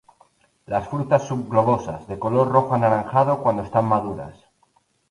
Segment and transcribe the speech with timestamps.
[0.65, 4.35] Las frutas subglobosas, de color rojo anaranjado cuando están maduras.